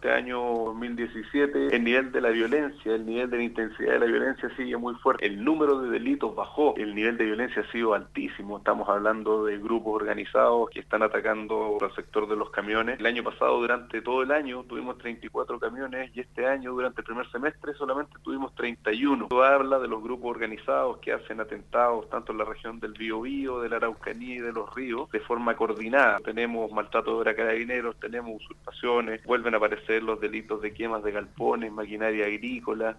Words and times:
Este 0.00 0.12
año 0.12 0.40
2017 0.40 1.76
el 1.76 1.84
nivel 1.84 2.10
de 2.10 2.22
la 2.22 2.30
violencia, 2.30 2.94
el 2.94 3.04
nivel 3.04 3.28
de 3.28 3.36
la 3.36 3.42
intensidad 3.42 3.92
de 3.92 3.98
la 3.98 4.06
violencia 4.06 4.48
sigue 4.56 4.74
muy 4.78 4.94
fuerte. 4.94 5.26
El 5.26 5.44
número 5.44 5.78
de 5.78 5.90
delitos 5.90 6.34
bajó, 6.34 6.74
el 6.78 6.94
nivel 6.94 7.18
de 7.18 7.26
violencia 7.26 7.60
ha 7.60 7.70
sido 7.70 7.92
altísimo. 7.92 8.56
Estamos 8.56 8.88
hablando 8.88 9.44
de 9.44 9.58
grupos 9.58 9.96
organizados 9.96 10.70
que 10.70 10.80
están 10.80 11.02
atacando 11.02 11.76
al 11.82 11.94
sector 11.94 12.26
de 12.30 12.36
los 12.36 12.48
camiones. 12.48 12.98
El 12.98 13.04
año 13.04 13.22
pasado, 13.22 13.60
durante 13.60 14.00
todo 14.00 14.22
el 14.22 14.32
año, 14.32 14.64
tuvimos 14.64 14.96
34 14.96 15.60
camiones 15.60 16.10
y 16.14 16.20
este 16.20 16.46
año, 16.46 16.72
durante 16.72 17.02
el 17.02 17.04
primer 17.04 17.30
semestre, 17.30 17.74
solamente 17.74 18.14
tuvimos 18.22 18.54
31. 18.54 19.24
Esto 19.24 19.44
habla 19.44 19.78
de 19.80 19.88
los 19.88 20.02
grupos 20.02 20.30
organizados 20.30 20.96
que 21.00 21.12
hacen 21.12 21.40
atentados 21.40 22.08
tanto 22.08 22.32
en 22.32 22.38
la 22.38 22.46
región 22.46 22.80
del 22.80 22.94
Biobío, 22.94 23.60
de 23.60 23.68
la 23.68 23.76
Araucanía 23.76 24.36
y 24.36 24.40
de 24.40 24.52
los 24.54 24.74
ríos 24.74 25.10
de 25.10 25.20
forma 25.20 25.54
coordinada. 25.56 26.20
Tenemos 26.24 26.72
maltrato 26.72 27.22
de 27.22 27.34
carabineros, 27.34 28.00
tenemos 28.00 28.40
usurpaciones, 28.42 29.22
vuelven 29.24 29.52
a 29.52 29.58
aparecer 29.58 29.89
los 29.98 30.20
delitos 30.20 30.62
de 30.62 30.72
quemas 30.72 31.02
de 31.02 31.10
galpones, 31.10 31.72
maquinaria 31.72 32.26
agrícola, 32.26 32.88